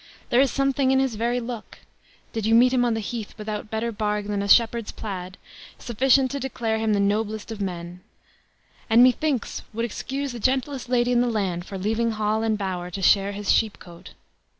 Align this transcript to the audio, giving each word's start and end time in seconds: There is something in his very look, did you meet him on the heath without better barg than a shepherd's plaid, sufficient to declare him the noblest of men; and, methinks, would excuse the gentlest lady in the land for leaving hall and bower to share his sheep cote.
There 0.31 0.41
is 0.41 0.49
something 0.49 0.89
in 0.89 0.97
his 0.99 1.13
very 1.13 1.39
look, 1.39 1.77
did 2.33 2.43
you 2.43 2.55
meet 2.55 2.73
him 2.73 2.83
on 2.83 2.95
the 2.95 2.99
heath 3.01 3.35
without 3.37 3.69
better 3.69 3.91
barg 3.91 4.25
than 4.25 4.41
a 4.41 4.47
shepherd's 4.47 4.91
plaid, 4.91 5.37
sufficient 5.77 6.31
to 6.31 6.39
declare 6.39 6.79
him 6.79 6.93
the 6.93 6.99
noblest 6.99 7.51
of 7.51 7.61
men; 7.61 8.01
and, 8.89 9.03
methinks, 9.03 9.61
would 9.73 9.85
excuse 9.85 10.31
the 10.31 10.39
gentlest 10.39 10.89
lady 10.89 11.11
in 11.11 11.21
the 11.21 11.27
land 11.29 11.65
for 11.67 11.77
leaving 11.77 12.13
hall 12.13 12.41
and 12.41 12.57
bower 12.57 12.89
to 12.89 13.01
share 13.03 13.33
his 13.33 13.51
sheep 13.51 13.77
cote. 13.77 14.13